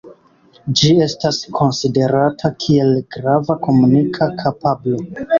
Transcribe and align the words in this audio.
Ĝi 0.79 0.87
estas 1.07 1.35
konsiderata 1.57 2.51
kiel 2.63 2.95
grava 3.17 3.57
komunika 3.67 4.29
kapablo. 4.41 5.03